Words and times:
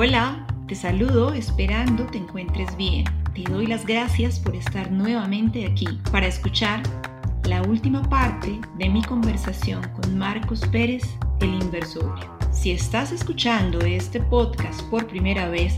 Hola, 0.00 0.46
te 0.68 0.76
saludo 0.76 1.34
esperando 1.34 2.06
te 2.06 2.18
encuentres 2.18 2.76
bien. 2.76 3.04
Te 3.34 3.42
doy 3.50 3.66
las 3.66 3.84
gracias 3.84 4.38
por 4.38 4.54
estar 4.54 4.92
nuevamente 4.92 5.66
aquí 5.66 5.88
para 6.12 6.28
escuchar 6.28 6.84
la 7.42 7.62
última 7.62 8.08
parte 8.08 8.60
de 8.76 8.88
mi 8.88 9.02
conversación 9.02 9.82
con 10.00 10.16
Marcos 10.16 10.60
Pérez, 10.70 11.02
el 11.40 11.52
inversor. 11.52 12.14
Si 12.52 12.70
estás 12.70 13.10
escuchando 13.10 13.80
este 13.80 14.20
podcast 14.20 14.80
por 14.82 15.04
primera 15.08 15.48
vez, 15.48 15.74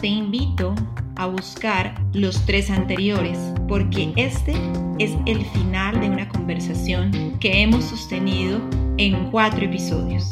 te 0.00 0.06
invito 0.06 0.76
a 1.16 1.26
buscar 1.26 2.00
los 2.12 2.40
tres 2.46 2.70
anteriores, 2.70 3.40
porque 3.66 4.12
este 4.14 4.52
es 5.00 5.16
el 5.26 5.44
final 5.46 6.00
de 6.00 6.10
una 6.10 6.28
conversación 6.28 7.36
que 7.40 7.60
hemos 7.60 7.86
sostenido 7.86 8.60
en 8.98 9.32
cuatro 9.32 9.64
episodios. 9.64 10.28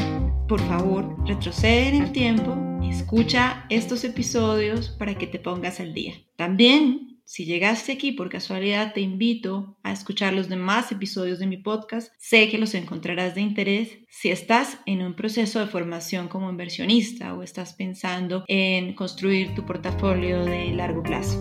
Por 0.46 0.60
favor, 0.68 1.16
retrocede 1.26 1.88
en 1.88 2.02
el 2.04 2.12
tiempo, 2.12 2.65
escucha 2.90 3.66
estos 3.70 4.04
episodios 4.04 4.90
para 4.90 5.16
que 5.16 5.26
te 5.26 5.38
pongas 5.38 5.80
al 5.80 5.94
día. 5.94 6.14
También 6.36 7.16
si 7.28 7.44
llegaste 7.44 7.90
aquí 7.90 8.12
por 8.12 8.28
casualidad, 8.28 8.92
te 8.94 9.00
invito 9.00 9.76
a 9.82 9.90
escuchar 9.90 10.32
los 10.32 10.48
demás 10.48 10.92
episodios 10.92 11.40
de 11.40 11.48
mi 11.48 11.56
podcast. 11.56 12.12
Sé 12.18 12.48
que 12.48 12.56
los 12.56 12.72
encontrarás 12.74 13.34
de 13.34 13.40
interés 13.40 13.98
si 14.08 14.30
estás 14.30 14.78
en 14.86 15.02
un 15.02 15.14
proceso 15.14 15.58
de 15.58 15.66
formación 15.66 16.28
como 16.28 16.48
inversionista 16.48 17.34
o 17.34 17.42
estás 17.42 17.72
pensando 17.72 18.44
en 18.46 18.94
construir 18.94 19.56
tu 19.56 19.66
portafolio 19.66 20.44
de 20.44 20.72
largo 20.72 21.02
plazo. 21.02 21.36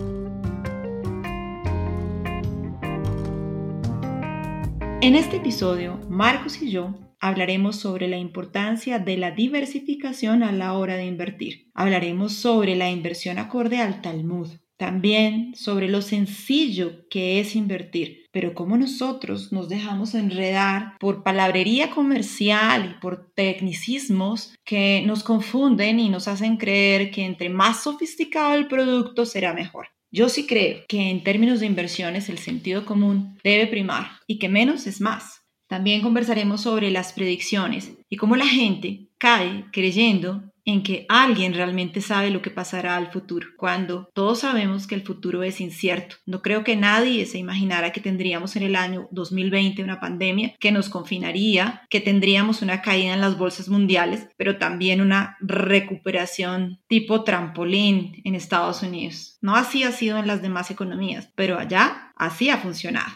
En 5.02 5.14
este 5.14 5.36
episodio, 5.36 6.00
Marcos 6.08 6.60
y 6.60 6.72
yo 6.72 7.05
hablaremos 7.20 7.76
sobre 7.76 8.08
la 8.08 8.18
importancia 8.18 8.98
de 8.98 9.16
la 9.16 9.30
diversificación 9.30 10.42
a 10.42 10.52
la 10.52 10.74
hora 10.74 10.96
de 10.96 11.06
invertir. 11.06 11.70
Hablaremos 11.74 12.34
sobre 12.34 12.76
la 12.76 12.90
inversión 12.90 13.38
acorde 13.38 13.78
al 13.78 14.02
Talmud, 14.02 14.48
también 14.76 15.54
sobre 15.54 15.88
lo 15.88 16.02
sencillo 16.02 17.08
que 17.08 17.40
es 17.40 17.56
invertir, 17.56 18.26
pero 18.30 18.54
cómo 18.54 18.76
nosotros 18.76 19.50
nos 19.52 19.68
dejamos 19.68 20.14
enredar 20.14 20.96
por 21.00 21.22
palabrería 21.22 21.90
comercial 21.90 22.94
y 22.96 23.00
por 23.00 23.32
tecnicismos 23.34 24.54
que 24.64 25.02
nos 25.06 25.22
confunden 25.22 25.98
y 25.98 26.10
nos 26.10 26.28
hacen 26.28 26.58
creer 26.58 27.10
que 27.10 27.24
entre 27.24 27.48
más 27.48 27.82
sofisticado 27.82 28.54
el 28.54 28.68
producto 28.68 29.24
será 29.24 29.54
mejor. 29.54 29.88
Yo 30.12 30.28
sí 30.28 30.46
creo 30.46 30.84
que 30.88 31.10
en 31.10 31.24
términos 31.24 31.60
de 31.60 31.66
inversiones 31.66 32.28
el 32.28 32.38
sentido 32.38 32.84
común 32.84 33.38
debe 33.42 33.66
primar 33.66 34.06
y 34.26 34.38
que 34.38 34.48
menos 34.48 34.86
es 34.86 35.00
más. 35.00 35.45
También 35.66 36.02
conversaremos 36.02 36.60
sobre 36.60 36.90
las 36.90 37.12
predicciones 37.12 37.92
y 38.08 38.16
cómo 38.16 38.36
la 38.36 38.46
gente 38.46 39.08
cae 39.18 39.66
creyendo 39.72 40.52
en 40.66 40.82
que 40.82 41.06
alguien 41.08 41.54
realmente 41.54 42.00
sabe 42.00 42.30
lo 42.30 42.42
que 42.42 42.50
pasará 42.50 42.96
al 42.96 43.12
futuro, 43.12 43.46
cuando 43.56 44.10
todos 44.12 44.40
sabemos 44.40 44.88
que 44.88 44.96
el 44.96 45.02
futuro 45.02 45.44
es 45.44 45.60
incierto. 45.60 46.16
No 46.26 46.42
creo 46.42 46.64
que 46.64 46.76
nadie 46.76 47.24
se 47.24 47.38
imaginara 47.38 47.92
que 47.92 48.00
tendríamos 48.00 48.56
en 48.56 48.64
el 48.64 48.74
año 48.74 49.06
2020 49.12 49.82
una 49.84 50.00
pandemia 50.00 50.54
que 50.58 50.72
nos 50.72 50.88
confinaría, 50.88 51.82
que 51.88 52.00
tendríamos 52.00 52.62
una 52.62 52.82
caída 52.82 53.14
en 53.14 53.20
las 53.20 53.38
bolsas 53.38 53.68
mundiales, 53.68 54.26
pero 54.36 54.58
también 54.58 55.00
una 55.00 55.36
recuperación 55.40 56.80
tipo 56.88 57.22
trampolín 57.22 58.20
en 58.24 58.34
Estados 58.34 58.82
Unidos. 58.82 59.38
No 59.40 59.54
así 59.54 59.84
ha 59.84 59.92
sido 59.92 60.18
en 60.18 60.26
las 60.26 60.42
demás 60.42 60.72
economías, 60.72 61.30
pero 61.36 61.60
allá 61.60 62.12
así 62.16 62.50
ha 62.50 62.58
funcionado. 62.58 63.12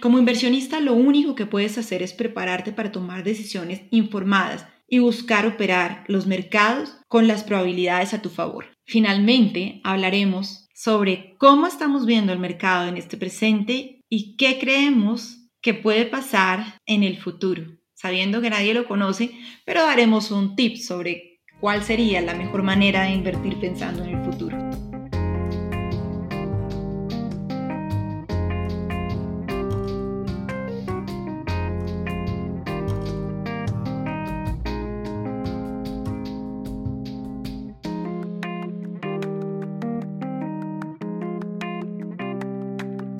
Como 0.00 0.18
inversionista, 0.18 0.80
lo 0.80 0.92
único 0.92 1.34
que 1.34 1.46
puedes 1.46 1.78
hacer 1.78 2.02
es 2.02 2.12
prepararte 2.12 2.72
para 2.72 2.92
tomar 2.92 3.24
decisiones 3.24 3.82
informadas 3.90 4.66
y 4.88 4.98
buscar 4.98 5.46
operar 5.46 6.04
los 6.06 6.26
mercados 6.26 6.98
con 7.08 7.26
las 7.26 7.44
probabilidades 7.44 8.12
a 8.12 8.20
tu 8.20 8.28
favor. 8.28 8.66
Finalmente, 8.84 9.80
hablaremos 9.84 10.68
sobre 10.74 11.34
cómo 11.38 11.66
estamos 11.66 12.04
viendo 12.04 12.32
el 12.32 12.38
mercado 12.38 12.88
en 12.88 12.98
este 12.98 13.16
presente 13.16 14.02
y 14.08 14.36
qué 14.36 14.58
creemos 14.58 15.48
que 15.62 15.72
puede 15.72 16.04
pasar 16.04 16.78
en 16.84 17.02
el 17.02 17.16
futuro, 17.16 17.64
sabiendo 17.94 18.42
que 18.42 18.50
nadie 18.50 18.74
lo 18.74 18.86
conoce, 18.86 19.30
pero 19.64 19.82
daremos 19.82 20.30
un 20.30 20.54
tip 20.56 20.76
sobre 20.76 21.40
cuál 21.58 21.82
sería 21.82 22.20
la 22.20 22.34
mejor 22.34 22.62
manera 22.62 23.04
de 23.04 23.12
invertir 23.12 23.58
pensando 23.58 24.04
en 24.04 24.18
el 24.18 24.24
futuro. 24.24 24.95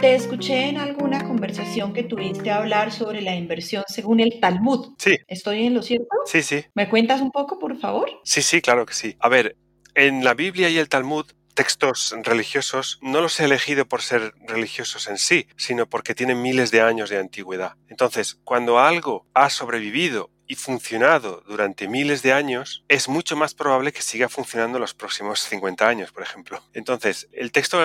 Te 0.07 0.15
escuché 0.15 0.69
en 0.69 0.77
alguna 0.77 1.27
conversación 1.27 1.93
que 1.93 2.05
tuviste 2.05 2.53
hablar 2.53 2.93
sobre 2.93 3.23
la 3.23 3.35
inversión 3.35 3.83
según 3.89 4.21
el 4.21 4.39
Talmud. 4.41 4.95
Sí. 4.99 5.19
¿Estoy 5.27 5.67
en 5.67 5.75
lo 5.75 5.83
cierto? 5.83 6.07
Sí, 6.27 6.45
sí. 6.45 6.65
¿Me 6.77 6.89
cuentas 6.89 7.21
un 7.21 7.33
poco, 7.33 7.59
por 7.59 7.77
favor? 7.77 8.09
Sí, 8.23 8.41
sí, 8.41 8.61
claro 8.61 8.87
que 8.87 8.95
sí. 8.95 9.17
A 9.19 9.29
ver, 9.29 9.57
en 9.97 10.23
la 10.23 10.35
Biblia 10.35 10.69
y 10.69 10.79
el 10.79 10.89
Talmud 10.89 11.27
textos 11.55 12.15
religiosos 12.23 13.01
no 13.03 13.21
los 13.21 13.41
he 13.41 13.47
elegido 13.47 13.89
por 13.89 14.01
ser 14.01 14.33
religiosos 14.47 15.09
en 15.09 15.19
sí, 15.19 15.49
sino 15.57 15.89
porque 15.89 16.15
tienen 16.15 16.41
miles 16.41 16.71
de 16.71 16.83
años 16.83 17.11
de 17.11 17.19
antigüedad. 17.19 17.73
Entonces, 17.89 18.39
cuando 18.45 18.79
algo 18.79 19.27
ha 19.35 19.51
sobrevivido 19.51 20.31
y 20.47 20.55
funcionado 20.55 21.43
durante 21.47 21.89
miles 21.89 22.23
de 22.23 22.33
años, 22.33 22.85
es 22.89 23.09
mucho 23.09 23.37
más 23.37 23.55
probable 23.55 23.93
que 23.93 24.03
siga 24.03 24.29
funcionando 24.29 24.79
los 24.79 24.95
próximos 24.95 25.41
50 25.41 25.89
años, 25.89 26.13
por 26.13 26.23
ejemplo. 26.23 26.63
Entonces, 26.73 27.29
el 27.33 27.53
texto 27.53 27.79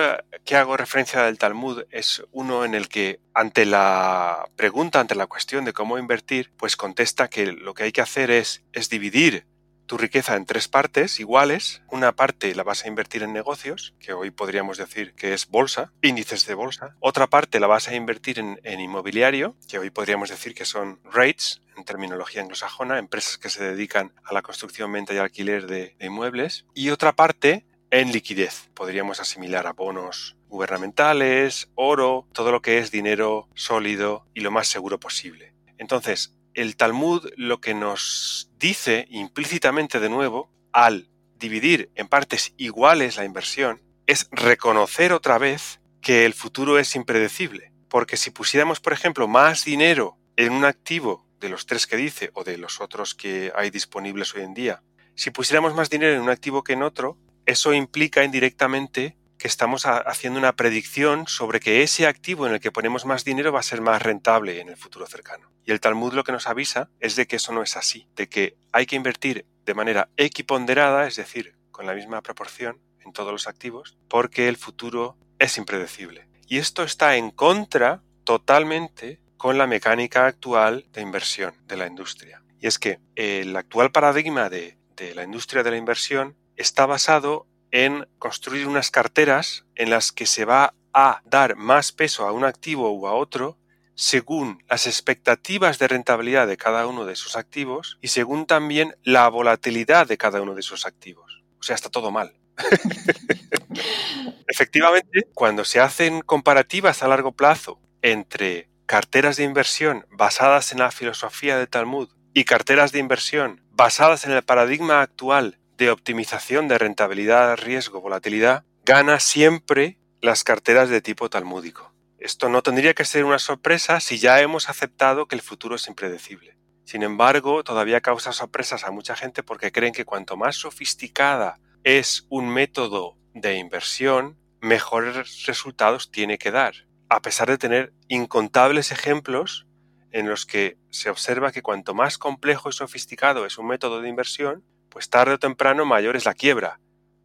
que 0.44 0.56
hago 0.56 0.76
referencia 0.76 1.22
del 1.22 1.38
Talmud 1.38 1.84
es 1.90 2.22
uno 2.32 2.64
en 2.64 2.74
el 2.74 2.88
que, 2.88 3.20
ante 3.34 3.64
la 3.66 4.48
pregunta, 4.56 5.00
ante 5.00 5.14
la 5.14 5.26
cuestión 5.26 5.64
de 5.64 5.72
cómo 5.72 5.98
invertir, 5.98 6.52
pues 6.56 6.76
contesta 6.76 7.28
que 7.28 7.52
lo 7.52 7.74
que 7.74 7.84
hay 7.84 7.92
que 7.92 8.00
hacer 8.00 8.30
es 8.30 8.62
dividir 8.90 9.46
tu 9.86 9.98
riqueza 9.98 10.36
en 10.36 10.46
tres 10.46 10.68
partes 10.68 11.20
iguales. 11.20 11.82
Una 11.88 12.12
parte 12.12 12.54
la 12.54 12.62
vas 12.62 12.84
a 12.84 12.88
invertir 12.88 13.22
en 13.22 13.32
negocios, 13.32 13.94
que 13.98 14.12
hoy 14.12 14.30
podríamos 14.30 14.78
decir 14.78 15.14
que 15.14 15.34
es 15.34 15.48
bolsa, 15.48 15.92
índices 16.02 16.46
de 16.46 16.54
bolsa. 16.54 16.96
Otra 17.00 17.26
parte 17.26 17.60
la 17.60 17.66
vas 17.66 17.88
a 17.88 17.94
invertir 17.94 18.38
en, 18.38 18.58
inmobiliario, 18.80 19.56
que 19.68 19.78
hoy 19.78 19.90
podríamos 19.90 20.30
decir 20.30 20.54
que 20.54 20.64
son 20.64 21.00
rates, 21.04 21.62
en 21.76 21.84
terminología 21.84 22.42
anglosajona, 22.42 22.98
empresas 22.98 23.38
que 23.38 23.48
se 23.48 23.64
dedican 23.64 24.12
a 24.24 24.34
la 24.34 24.42
construcción, 24.42 24.92
venta 24.92 25.14
y 25.14 25.18
alquiler 25.18 25.66
de, 25.66 25.96
de 25.98 26.06
inmuebles. 26.06 26.66
Y 26.74 26.90
otra 26.90 27.12
parte 27.12 27.64
en 27.90 28.10
liquidez. 28.10 28.70
Podríamos 28.74 29.20
asimilar 29.20 29.66
a 29.66 29.72
bonos 29.72 30.36
gubernamentales, 30.48 31.70
oro, 31.74 32.26
todo 32.32 32.52
lo 32.52 32.60
que 32.60 32.78
es 32.78 32.90
dinero 32.90 33.48
sólido 33.54 34.26
y 34.34 34.40
lo 34.40 34.50
más 34.50 34.68
seguro 34.68 34.98
posible. 35.00 35.54
Entonces, 35.78 36.34
el 36.54 36.76
Talmud 36.76 37.28
lo 37.36 37.60
que 37.60 37.74
nos 37.74 38.50
dice 38.58 39.06
implícitamente 39.10 40.00
de 40.00 40.08
nuevo, 40.08 40.50
al 40.72 41.08
dividir 41.36 41.90
en 41.94 42.08
partes 42.08 42.54
iguales 42.56 43.16
la 43.16 43.24
inversión, 43.24 43.82
es 44.06 44.28
reconocer 44.30 45.12
otra 45.12 45.38
vez 45.38 45.80
que 46.00 46.24
el 46.24 46.34
futuro 46.34 46.78
es 46.78 46.94
impredecible. 46.96 47.72
Porque 47.88 48.16
si 48.16 48.30
pusiéramos, 48.30 48.80
por 48.80 48.92
ejemplo, 48.92 49.28
más 49.28 49.64
dinero 49.64 50.16
en 50.36 50.52
un 50.52 50.64
activo 50.64 51.26
de 51.40 51.48
los 51.48 51.66
tres 51.66 51.86
que 51.86 51.96
dice 51.96 52.30
o 52.34 52.44
de 52.44 52.56
los 52.56 52.80
otros 52.80 53.14
que 53.14 53.52
hay 53.54 53.70
disponibles 53.70 54.34
hoy 54.34 54.42
en 54.42 54.54
día, 54.54 54.82
si 55.14 55.30
pusiéramos 55.30 55.74
más 55.74 55.90
dinero 55.90 56.14
en 56.14 56.22
un 56.22 56.30
activo 56.30 56.64
que 56.64 56.72
en 56.72 56.82
otro, 56.82 57.18
eso 57.44 57.74
implica 57.74 58.24
indirectamente 58.24 59.16
que 59.42 59.48
estamos 59.48 59.86
haciendo 59.86 60.38
una 60.38 60.54
predicción 60.54 61.26
sobre 61.26 61.58
que 61.58 61.82
ese 61.82 62.06
activo 62.06 62.46
en 62.46 62.52
el 62.52 62.60
que 62.60 62.70
ponemos 62.70 63.04
más 63.06 63.24
dinero 63.24 63.50
va 63.50 63.58
a 63.58 63.64
ser 63.64 63.80
más 63.80 64.00
rentable 64.00 64.60
en 64.60 64.68
el 64.68 64.76
futuro 64.76 65.04
cercano. 65.04 65.50
Y 65.64 65.72
el 65.72 65.80
Talmud 65.80 66.12
lo 66.12 66.22
que 66.22 66.30
nos 66.30 66.46
avisa 66.46 66.90
es 67.00 67.16
de 67.16 67.26
que 67.26 67.34
eso 67.34 67.52
no 67.52 67.60
es 67.60 67.76
así, 67.76 68.06
de 68.14 68.28
que 68.28 68.54
hay 68.70 68.86
que 68.86 68.94
invertir 68.94 69.44
de 69.66 69.74
manera 69.74 70.10
equiponderada, 70.16 71.08
es 71.08 71.16
decir, 71.16 71.56
con 71.72 71.86
la 71.86 71.94
misma 71.94 72.22
proporción 72.22 72.80
en 73.04 73.12
todos 73.12 73.32
los 73.32 73.48
activos, 73.48 73.98
porque 74.08 74.46
el 74.46 74.56
futuro 74.56 75.16
es 75.40 75.58
impredecible. 75.58 76.28
Y 76.46 76.58
esto 76.58 76.84
está 76.84 77.16
en 77.16 77.32
contra 77.32 78.00
totalmente 78.22 79.18
con 79.38 79.58
la 79.58 79.66
mecánica 79.66 80.26
actual 80.26 80.86
de 80.92 81.02
inversión 81.02 81.52
de 81.66 81.78
la 81.78 81.88
industria. 81.88 82.44
Y 82.60 82.68
es 82.68 82.78
que 82.78 83.00
el 83.16 83.56
actual 83.56 83.90
paradigma 83.90 84.48
de, 84.48 84.78
de 84.94 85.16
la 85.16 85.24
industria 85.24 85.64
de 85.64 85.72
la 85.72 85.78
inversión 85.78 86.36
está 86.54 86.86
basado 86.86 87.48
en 87.72 88.06
construir 88.18 88.68
unas 88.68 88.90
carteras 88.90 89.64
en 89.74 89.90
las 89.90 90.12
que 90.12 90.26
se 90.26 90.44
va 90.44 90.74
a 90.92 91.22
dar 91.24 91.56
más 91.56 91.90
peso 91.90 92.26
a 92.26 92.32
un 92.32 92.44
activo 92.44 92.92
u 92.92 93.06
a 93.06 93.14
otro 93.14 93.58
según 93.94 94.62
las 94.68 94.86
expectativas 94.86 95.78
de 95.78 95.88
rentabilidad 95.88 96.46
de 96.46 96.56
cada 96.56 96.86
uno 96.86 97.04
de 97.04 97.14
esos 97.14 97.36
activos 97.36 97.98
y 98.00 98.08
según 98.08 98.46
también 98.46 98.96
la 99.02 99.28
volatilidad 99.28 100.06
de 100.06 100.18
cada 100.18 100.40
uno 100.40 100.54
de 100.54 100.60
esos 100.60 100.86
activos. 100.86 101.42
O 101.60 101.62
sea, 101.62 101.74
está 101.74 101.88
todo 101.88 102.10
mal. 102.10 102.34
Efectivamente, 104.46 105.28
cuando 105.34 105.64
se 105.64 105.80
hacen 105.80 106.20
comparativas 106.20 107.02
a 107.02 107.08
largo 107.08 107.32
plazo 107.32 107.80
entre 108.02 108.68
carteras 108.86 109.36
de 109.36 109.44
inversión 109.44 110.06
basadas 110.10 110.72
en 110.72 110.78
la 110.78 110.90
filosofía 110.90 111.56
de 111.56 111.66
Talmud 111.66 112.10
y 112.34 112.44
carteras 112.44 112.92
de 112.92 112.98
inversión 112.98 113.62
basadas 113.70 114.24
en 114.26 114.32
el 114.32 114.42
paradigma 114.42 115.00
actual 115.00 115.58
de 115.82 115.90
optimización 115.90 116.68
de 116.68 116.78
rentabilidad, 116.78 117.56
riesgo, 117.56 118.00
volatilidad, 118.00 118.64
gana 118.84 119.18
siempre 119.18 119.98
las 120.20 120.44
carteras 120.44 120.88
de 120.88 121.00
tipo 121.00 121.28
talmúdico. 121.28 121.92
Esto 122.20 122.48
no 122.48 122.62
tendría 122.62 122.94
que 122.94 123.04
ser 123.04 123.24
una 123.24 123.40
sorpresa 123.40 123.98
si 123.98 124.18
ya 124.18 124.40
hemos 124.40 124.68
aceptado 124.68 125.26
que 125.26 125.34
el 125.34 125.42
futuro 125.42 125.74
es 125.74 125.88
impredecible. 125.88 126.56
Sin 126.84 127.02
embargo, 127.02 127.64
todavía 127.64 128.00
causa 128.00 128.32
sorpresas 128.32 128.84
a 128.84 128.92
mucha 128.92 129.16
gente 129.16 129.42
porque 129.42 129.72
creen 129.72 129.92
que 129.92 130.04
cuanto 130.04 130.36
más 130.36 130.54
sofisticada 130.54 131.58
es 131.82 132.26
un 132.28 132.48
método 132.48 133.16
de 133.34 133.56
inversión, 133.56 134.38
mejores 134.60 135.46
resultados 135.46 136.12
tiene 136.12 136.38
que 136.38 136.52
dar, 136.52 136.74
a 137.08 137.20
pesar 137.22 137.48
de 137.48 137.58
tener 137.58 137.92
incontables 138.06 138.92
ejemplos 138.92 139.66
en 140.12 140.28
los 140.28 140.46
que 140.46 140.76
se 140.90 141.10
observa 141.10 141.50
que 141.50 141.62
cuanto 141.62 141.92
más 141.92 142.18
complejo 142.18 142.68
y 142.68 142.72
sofisticado 142.72 143.46
es 143.46 143.58
un 143.58 143.66
método 143.66 144.00
de 144.00 144.08
inversión, 144.08 144.62
pues 144.92 145.08
tarde 145.08 145.34
o 145.34 145.38
temprano 145.38 145.86
mayor 145.86 146.16
es 146.16 146.26
la 146.26 146.34
quiebra, 146.34 146.78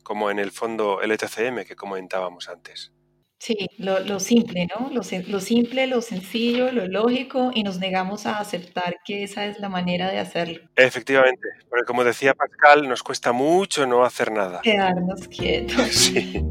como 0.04 0.32
en 0.32 0.40
el 0.40 0.52
fondo 0.52 1.02
LTCM 1.02 1.66
que 1.66 1.76
comentábamos 1.76 2.48
antes. 2.48 2.94
Sí, 3.40 3.70
lo, 3.78 4.20
simple, 4.20 4.68
¿no? 4.68 4.90
Lo, 4.90 5.02
lo, 5.28 5.40
simple, 5.40 5.86
lo 5.86 6.02
sencillo, 6.02 6.72
lo 6.72 6.88
lógico, 6.88 7.52
y 7.54 7.62
nos 7.62 7.78
negamos 7.78 8.26
a 8.26 8.40
aceptar 8.40 8.96
que 9.06 9.24
esa 9.24 9.46
es 9.46 9.60
la 9.60 9.70
manera 9.70 10.10
de 10.10 10.18
hacerlo. 10.18 10.60
Efectivamente, 10.76 11.48
porque 11.70 11.86
como 11.86 12.04
decía 12.04 12.34
Pascal, 12.34 12.90
nos 12.90 13.04
cuesta 13.04 13.34
mucho 13.34 13.86
no 13.86 14.04
hacer 14.04 14.32
nada. 14.32 14.62
Quedarnos 14.62 15.28
quietos. 15.28 15.78
Sí. 15.92 16.44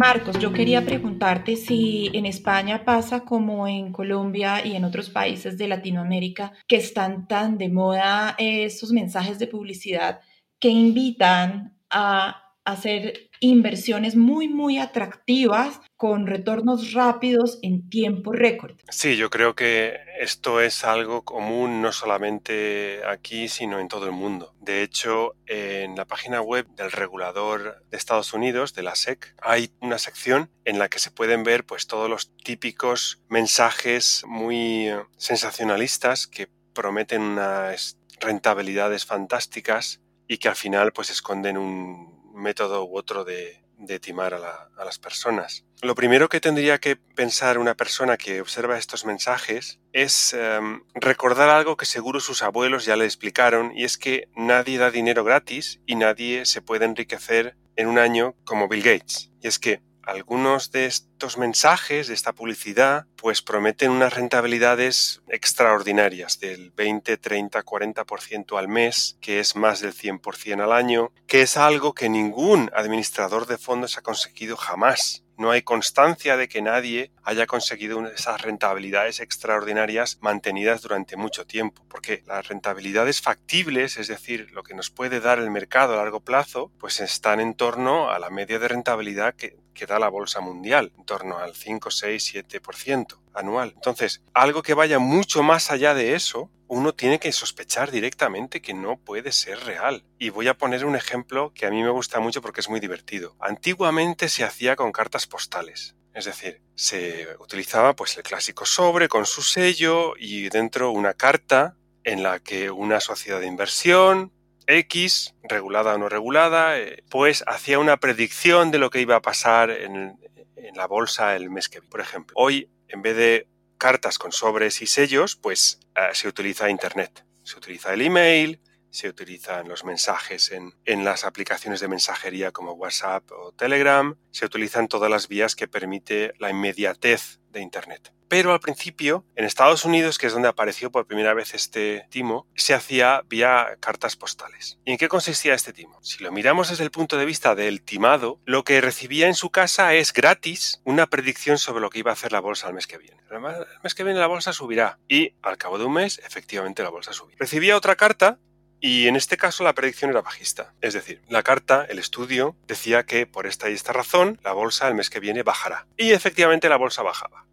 Marcos, 0.00 0.38
yo 0.38 0.50
quería 0.50 0.86
preguntarte 0.86 1.56
si 1.56 2.10
en 2.14 2.24
España 2.24 2.86
pasa 2.86 3.20
como 3.20 3.68
en 3.68 3.92
Colombia 3.92 4.64
y 4.66 4.74
en 4.74 4.86
otros 4.86 5.10
países 5.10 5.58
de 5.58 5.68
Latinoamérica 5.68 6.54
que 6.66 6.76
están 6.76 7.28
tan 7.28 7.58
de 7.58 7.68
moda 7.68 8.34
esos 8.38 8.92
mensajes 8.92 9.38
de 9.38 9.46
publicidad 9.46 10.22
que 10.58 10.70
invitan 10.70 11.76
a 11.90 12.54
hacer 12.64 13.28
inversiones 13.40 14.16
muy, 14.16 14.48
muy 14.48 14.78
atractivas 14.78 15.82
con 16.00 16.26
retornos 16.26 16.94
rápidos 16.94 17.58
en 17.60 17.90
tiempo 17.90 18.32
récord. 18.32 18.74
Sí, 18.88 19.18
yo 19.18 19.28
creo 19.28 19.54
que 19.54 19.98
esto 20.18 20.62
es 20.62 20.82
algo 20.82 21.26
común 21.26 21.82
no 21.82 21.92
solamente 21.92 23.02
aquí, 23.06 23.48
sino 23.48 23.78
en 23.78 23.88
todo 23.88 24.06
el 24.06 24.12
mundo. 24.12 24.54
De 24.62 24.82
hecho, 24.82 25.34
en 25.44 25.96
la 25.96 26.06
página 26.06 26.40
web 26.40 26.66
del 26.68 26.90
regulador 26.90 27.84
de 27.90 27.98
Estados 27.98 28.32
Unidos, 28.32 28.72
de 28.72 28.82
la 28.82 28.94
SEC, 28.94 29.34
hay 29.42 29.74
una 29.82 29.98
sección 29.98 30.48
en 30.64 30.78
la 30.78 30.88
que 30.88 31.00
se 31.00 31.10
pueden 31.10 31.44
ver 31.44 31.66
pues 31.66 31.86
todos 31.86 32.08
los 32.08 32.34
típicos 32.34 33.20
mensajes 33.28 34.22
muy 34.26 34.88
sensacionalistas 35.18 36.26
que 36.26 36.48
prometen 36.72 37.20
unas 37.20 37.98
rentabilidades 38.20 39.04
fantásticas 39.04 40.00
y 40.26 40.38
que 40.38 40.48
al 40.48 40.56
final 40.56 40.94
pues 40.94 41.10
esconden 41.10 41.58
un 41.58 42.32
método 42.34 42.86
u 42.86 42.96
otro 42.96 43.24
de, 43.24 43.60
timar 44.00 44.34
a, 44.34 44.84
las 44.84 44.98
personas. 44.98 45.64
Lo 45.82 45.94
primero 45.94 46.28
que 46.28 46.40
tendría 46.40 46.78
que 46.78 46.96
pensar 46.96 47.56
una 47.56 47.74
persona 47.74 48.18
que 48.18 48.42
observa 48.42 48.76
estos 48.76 49.06
mensajes 49.06 49.80
es 49.94 50.34
em, 50.34 50.82
recordar 50.94 51.48
algo 51.48 51.78
que 51.78 51.86
seguro 51.86 52.20
sus 52.20 52.42
abuelos 52.42 52.84
ya 52.84 52.96
le 52.96 53.06
explicaron 53.06 53.72
y 53.74 53.84
es 53.84 53.96
que 53.96 54.28
nadie 54.36 54.76
da 54.76 54.90
dinero 54.90 55.24
gratis 55.24 55.80
y 55.86 55.94
nadie 55.94 56.44
se 56.44 56.60
puede 56.60 56.84
enriquecer 56.84 57.56
en 57.76 57.88
un 57.88 57.98
año 57.98 58.34
como 58.44 58.68
Bill 58.68 58.82
Gates. 58.82 59.30
Y 59.40 59.48
es 59.48 59.58
que 59.58 59.80
algunos 60.02 60.70
de 60.70 60.86
estos 60.86 61.38
mensajes, 61.38 62.08
de 62.08 62.14
esta 62.14 62.34
publicidad, 62.34 63.06
pues 63.16 63.40
prometen 63.40 63.90
unas 63.90 64.12
rentabilidades 64.12 65.22
extraordinarias 65.28 66.40
del 66.40 66.72
20, 66.72 67.16
30, 67.16 67.62
40% 67.62 68.58
al 68.58 68.68
mes, 68.68 69.16
que 69.20 69.40
es 69.40 69.56
más 69.56 69.80
del 69.80 69.94
100% 69.94 70.62
al 70.62 70.72
año, 70.72 71.12
que 71.26 71.42
es 71.42 71.56
algo 71.56 71.94
que 71.94 72.08
ningún 72.08 72.70
administrador 72.74 73.46
de 73.46 73.56
fondos 73.56 73.96
ha 73.98 74.02
conseguido 74.02 74.56
jamás. 74.56 75.24
No 75.40 75.52
hay 75.52 75.62
constancia 75.62 76.36
de 76.36 76.50
que 76.50 76.60
nadie 76.60 77.12
haya 77.24 77.46
conseguido 77.46 78.06
esas 78.06 78.42
rentabilidades 78.42 79.20
extraordinarias 79.20 80.18
mantenidas 80.20 80.82
durante 80.82 81.16
mucho 81.16 81.46
tiempo, 81.46 81.82
porque 81.88 82.22
las 82.26 82.46
rentabilidades 82.48 83.22
factibles, 83.22 83.96
es 83.96 84.08
decir, 84.08 84.50
lo 84.52 84.62
que 84.62 84.74
nos 84.74 84.90
puede 84.90 85.18
dar 85.18 85.38
el 85.38 85.50
mercado 85.50 85.94
a 85.94 85.96
largo 85.96 86.20
plazo, 86.20 86.70
pues 86.78 87.00
están 87.00 87.40
en 87.40 87.54
torno 87.54 88.10
a 88.10 88.18
la 88.18 88.28
media 88.28 88.58
de 88.58 88.68
rentabilidad 88.68 89.34
que, 89.34 89.56
da 89.88 89.98
la 89.98 90.10
bolsa 90.10 90.42
mundial, 90.42 90.92
en 90.98 91.06
torno 91.06 91.38
al 91.38 91.54
5, 91.54 91.90
6, 91.90 92.34
7% 92.34 93.16
anual. 93.34 93.72
Entonces, 93.74 94.22
algo 94.34 94.62
que 94.62 94.74
vaya 94.74 94.98
mucho 94.98 95.42
más 95.42 95.70
allá 95.70 95.94
de 95.94 96.14
eso, 96.14 96.50
uno 96.68 96.94
tiene 96.94 97.18
que 97.18 97.32
sospechar 97.32 97.90
directamente 97.90 98.62
que 98.62 98.74
no 98.74 98.96
puede 98.96 99.32
ser 99.32 99.58
real. 99.64 100.04
Y 100.18 100.30
voy 100.30 100.48
a 100.48 100.56
poner 100.56 100.84
un 100.84 100.94
ejemplo 100.94 101.52
que 101.52 101.66
a 101.66 101.70
mí 101.70 101.82
me 101.82 101.90
gusta 101.90 102.20
mucho 102.20 102.40
porque 102.40 102.60
es 102.60 102.68
muy 102.68 102.78
divertido. 102.78 103.34
Antiguamente 103.40 104.28
se 104.28 104.44
hacía 104.44 104.76
con 104.76 104.92
cartas 104.92 105.26
postales. 105.26 105.96
Es 106.14 106.24
decir, 106.24 106.62
se 106.74 107.28
utilizaba 107.38 107.94
pues 107.94 108.16
el 108.16 108.22
clásico 108.22 108.66
sobre 108.66 109.08
con 109.08 109.26
su 109.26 109.42
sello 109.42 110.14
y 110.16 110.48
dentro 110.48 110.90
una 110.90 111.14
carta 111.14 111.76
en 112.04 112.22
la 112.22 112.40
que 112.40 112.70
una 112.70 113.00
sociedad 113.00 113.40
de 113.40 113.46
inversión 113.46 114.32
X, 114.66 115.34
regulada 115.42 115.94
o 115.94 115.98
no 115.98 116.08
regulada, 116.08 116.78
eh, 116.78 117.02
pues 117.10 117.42
hacía 117.46 117.78
una 117.78 117.96
predicción 117.96 118.70
de 118.70 118.78
lo 118.78 118.90
que 118.90 119.00
iba 119.00 119.16
a 119.16 119.22
pasar 119.22 119.70
en, 119.70 120.18
en 120.56 120.76
la 120.76 120.86
bolsa 120.86 121.34
el 121.34 121.50
mes 121.50 121.68
que 121.68 121.80
viene. 121.80 121.90
Por 121.90 122.00
ejemplo, 122.00 122.34
hoy 122.36 122.70
en 122.92 123.02
vez 123.02 123.16
de 123.16 123.48
cartas 123.78 124.18
con 124.18 124.32
sobres 124.32 124.82
y 124.82 124.86
sellos, 124.86 125.36
pues 125.36 125.80
eh, 125.96 126.10
se 126.12 126.28
utiliza 126.28 126.68
Internet. 126.68 127.24
Se 127.42 127.56
utiliza 127.56 127.94
el 127.94 128.02
email, 128.02 128.60
se 128.90 129.08
utilizan 129.08 129.68
los 129.68 129.84
mensajes 129.84 130.50
en, 130.50 130.74
en, 130.84 131.04
las 131.04 131.24
aplicaciones 131.24 131.80
de 131.80 131.88
mensajería 131.88 132.52
como 132.52 132.72
WhatsApp 132.72 133.30
o 133.32 133.52
Telegram, 133.52 134.16
se 134.30 134.46
utilizan 134.46 134.88
todas 134.88 135.10
las 135.10 135.28
vías 135.28 135.54
que 135.56 135.68
permite 135.68 136.34
la 136.38 136.50
inmediatez 136.50 137.40
de 137.50 137.60
Internet 137.60 138.12
pero 138.30 138.52
al 138.52 138.60
principio, 138.60 139.24
en 139.34 139.44
Estados 139.44 139.84
Unidos, 139.84 140.16
que 140.16 140.28
es 140.28 140.32
donde 140.32 140.46
apareció 140.46 140.92
por 140.92 141.04
primera 141.04 141.34
vez 141.34 141.52
este 141.52 142.06
timo, 142.10 142.46
se 142.54 142.74
hacía 142.74 143.24
vía 143.26 143.76
cartas 143.80 144.14
postales. 144.14 144.78
¿Y 144.84 144.92
en 144.92 144.98
qué 144.98 145.08
consistía 145.08 145.52
este 145.52 145.72
timo? 145.72 145.98
Si 146.00 146.22
lo 146.22 146.30
miramos 146.30 146.70
desde 146.70 146.84
el 146.84 146.92
punto 146.92 147.18
de 147.18 147.24
vista 147.24 147.56
del 147.56 147.82
timado, 147.82 148.38
lo 148.44 148.62
que 148.62 148.80
recibía 148.80 149.26
en 149.26 149.34
su 149.34 149.50
casa 149.50 149.94
es 149.94 150.12
gratis 150.12 150.80
una 150.84 151.08
predicción 151.08 151.58
sobre 151.58 151.80
lo 151.80 151.90
que 151.90 151.98
iba 151.98 152.12
a 152.12 152.14
hacer 152.14 152.30
la 152.30 152.38
bolsa 152.38 152.68
el 152.68 152.74
mes 152.74 152.86
que 152.86 152.98
viene. 152.98 153.20
El 153.32 153.40
mes 153.82 153.94
que 153.96 154.04
viene 154.04 154.20
la 154.20 154.28
bolsa 154.28 154.52
subirá 154.52 155.00
y 155.08 155.34
al 155.42 155.58
cabo 155.58 155.78
de 155.78 155.86
un 155.86 155.94
mes, 155.94 156.20
efectivamente, 156.24 156.84
la 156.84 156.90
bolsa 156.90 157.12
subirá. 157.12 157.36
Recibía 157.40 157.76
otra 157.76 157.96
carta 157.96 158.38
y 158.80 159.08
en 159.08 159.16
este 159.16 159.36
caso 159.36 159.62
la 159.62 159.74
predicción 159.74 160.10
era 160.10 160.22
bajista. 160.22 160.74
Es 160.80 160.94
decir, 160.94 161.22
la 161.28 161.42
carta, 161.42 161.86
el 161.88 161.98
estudio, 161.98 162.56
decía 162.66 163.04
que 163.04 163.26
por 163.26 163.46
esta 163.46 163.68
y 163.68 163.74
esta 163.74 163.92
razón 163.92 164.40
la 164.42 164.52
bolsa 164.52 164.88
el 164.88 164.94
mes 164.94 165.10
que 165.10 165.20
viene 165.20 165.42
bajará. 165.42 165.86
Y 165.96 166.12
efectivamente 166.12 166.68
la 166.68 166.76
bolsa 166.76 167.02
bajaba. 167.02 167.46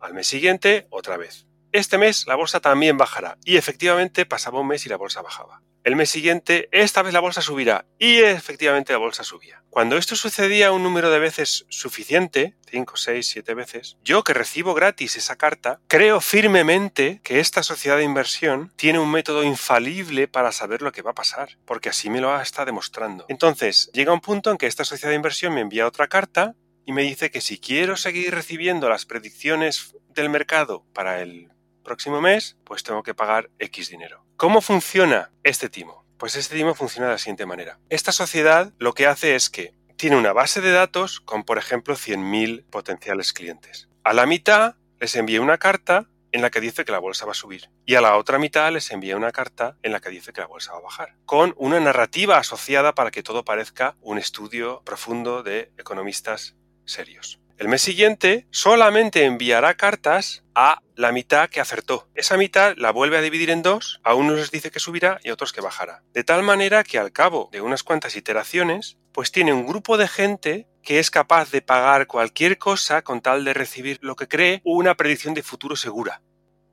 Al 0.00 0.12
mes 0.12 0.26
siguiente, 0.26 0.86
otra 0.90 1.16
vez. 1.16 1.46
Este 1.72 1.98
mes 1.98 2.26
la 2.26 2.34
bolsa 2.36 2.60
también 2.60 2.98
bajará. 2.98 3.38
Y 3.44 3.56
efectivamente 3.56 4.26
pasaba 4.26 4.60
un 4.60 4.68
mes 4.68 4.84
y 4.86 4.88
la 4.88 4.96
bolsa 4.96 5.22
bajaba. 5.22 5.62
El 5.86 5.94
mes 5.94 6.10
siguiente, 6.10 6.68
esta 6.72 7.02
vez 7.02 7.12
la 7.14 7.20
bolsa 7.20 7.40
subirá. 7.40 7.86
Y 8.00 8.16
efectivamente 8.16 8.92
la 8.92 8.98
bolsa 8.98 9.22
subía. 9.22 9.62
Cuando 9.70 9.96
esto 9.96 10.16
sucedía 10.16 10.72
un 10.72 10.82
número 10.82 11.12
de 11.12 11.20
veces 11.20 11.64
suficiente, 11.68 12.56
5, 12.68 12.96
6, 12.96 13.28
7 13.28 13.54
veces, 13.54 13.96
yo 14.02 14.24
que 14.24 14.34
recibo 14.34 14.74
gratis 14.74 15.14
esa 15.14 15.36
carta, 15.36 15.78
creo 15.86 16.20
firmemente 16.20 17.20
que 17.22 17.38
esta 17.38 17.62
sociedad 17.62 17.98
de 17.98 18.02
inversión 18.02 18.72
tiene 18.74 18.98
un 18.98 19.12
método 19.12 19.44
infalible 19.44 20.26
para 20.26 20.50
saber 20.50 20.82
lo 20.82 20.90
que 20.90 21.02
va 21.02 21.12
a 21.12 21.14
pasar, 21.14 21.56
porque 21.64 21.90
así 21.90 22.10
me 22.10 22.20
lo 22.20 22.36
está 22.40 22.64
demostrando. 22.64 23.24
Entonces, 23.28 23.88
llega 23.92 24.12
un 24.12 24.20
punto 24.20 24.50
en 24.50 24.58
que 24.58 24.66
esta 24.66 24.84
sociedad 24.84 25.10
de 25.10 25.16
inversión 25.16 25.54
me 25.54 25.60
envía 25.60 25.86
otra 25.86 26.08
carta 26.08 26.56
y 26.84 26.90
me 26.90 27.02
dice 27.02 27.30
que 27.30 27.40
si 27.40 27.60
quiero 27.60 27.96
seguir 27.96 28.34
recibiendo 28.34 28.88
las 28.88 29.06
predicciones 29.06 29.94
del 30.08 30.30
mercado 30.30 30.84
para 30.92 31.22
el 31.22 31.48
próximo 31.86 32.20
mes, 32.20 32.56
pues 32.64 32.82
tengo 32.82 33.02
que 33.02 33.14
pagar 33.14 33.48
X 33.60 33.88
dinero. 33.88 34.26
¿Cómo 34.36 34.60
funciona 34.60 35.30
este 35.44 35.70
timo? 35.70 36.04
Pues 36.18 36.34
este 36.34 36.56
timo 36.56 36.74
funciona 36.74 37.06
de 37.06 37.12
la 37.14 37.18
siguiente 37.18 37.46
manera. 37.46 37.78
Esta 37.88 38.10
sociedad 38.10 38.72
lo 38.78 38.92
que 38.92 39.06
hace 39.06 39.36
es 39.36 39.48
que 39.48 39.72
tiene 39.96 40.16
una 40.16 40.32
base 40.32 40.60
de 40.60 40.72
datos 40.72 41.20
con, 41.20 41.44
por 41.44 41.58
ejemplo, 41.58 41.94
100.000 41.94 42.64
potenciales 42.68 43.32
clientes. 43.32 43.88
A 44.02 44.12
la 44.12 44.26
mitad 44.26 44.74
les 44.98 45.14
envía 45.14 45.40
una 45.40 45.58
carta 45.58 46.08
en 46.32 46.42
la 46.42 46.50
que 46.50 46.60
dice 46.60 46.84
que 46.84 46.92
la 46.92 46.98
bolsa 46.98 47.24
va 47.24 47.30
a 47.30 47.34
subir. 47.34 47.70
Y 47.86 47.94
a 47.94 48.00
la 48.00 48.16
otra 48.16 48.38
mitad 48.38 48.70
les 48.72 48.90
envía 48.90 49.16
una 49.16 49.30
carta 49.30 49.76
en 49.82 49.92
la 49.92 50.00
que 50.00 50.10
dice 50.10 50.32
que 50.32 50.40
la 50.40 50.48
bolsa 50.48 50.72
va 50.72 50.78
a 50.78 50.82
bajar. 50.82 51.14
Con 51.24 51.54
una 51.56 51.78
narrativa 51.78 52.36
asociada 52.36 52.94
para 52.94 53.12
que 53.12 53.22
todo 53.22 53.44
parezca 53.44 53.96
un 54.00 54.18
estudio 54.18 54.82
profundo 54.84 55.42
de 55.42 55.72
economistas 55.78 56.56
serios. 56.84 57.40
El 57.58 57.68
mes 57.68 57.80
siguiente 57.80 58.46
solamente 58.50 59.24
enviará 59.24 59.78
cartas 59.78 60.44
a 60.54 60.82
la 60.94 61.10
mitad 61.10 61.48
que 61.48 61.60
acertó. 61.60 62.06
Esa 62.14 62.36
mitad 62.36 62.74
la 62.76 62.90
vuelve 62.90 63.16
a 63.16 63.22
dividir 63.22 63.48
en 63.48 63.62
dos, 63.62 63.98
a 64.04 64.14
unos 64.14 64.36
les 64.36 64.50
dice 64.50 64.70
que 64.70 64.78
subirá 64.78 65.18
y 65.24 65.30
a 65.30 65.32
otros 65.32 65.54
que 65.54 65.62
bajará. 65.62 66.02
De 66.12 66.22
tal 66.22 66.42
manera 66.42 66.84
que 66.84 66.98
al 66.98 67.12
cabo 67.12 67.48
de 67.52 67.62
unas 67.62 67.82
cuantas 67.82 68.14
iteraciones, 68.14 68.98
pues 69.10 69.32
tiene 69.32 69.54
un 69.54 69.66
grupo 69.66 69.96
de 69.96 70.06
gente 70.06 70.68
que 70.82 70.98
es 70.98 71.10
capaz 71.10 71.50
de 71.50 71.62
pagar 71.62 72.06
cualquier 72.06 72.58
cosa 72.58 73.00
con 73.00 73.22
tal 73.22 73.42
de 73.46 73.54
recibir 73.54 73.98
lo 74.02 74.16
que 74.16 74.28
cree 74.28 74.60
una 74.62 74.94
predicción 74.94 75.32
de 75.32 75.42
futuro 75.42 75.76
segura. 75.76 76.20